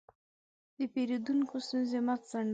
د 0.77 0.79
پیرودونکو 0.93 1.55
ستونزې 1.65 1.99
مه 2.05 2.15
ځنډوئ. 2.29 2.49